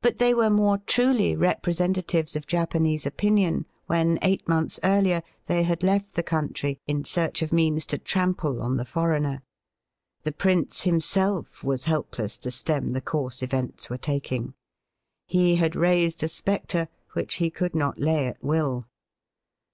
[0.00, 5.82] But they were more truly representatives of Japanese opinion when, eight months earlier, they had
[5.82, 9.42] left the country in search of means to trample on the foreigner.
[10.22, 14.54] The prince himself was helpless to stem the course events were taking.
[15.26, 18.86] He had raised a spectre which he could not lay at will.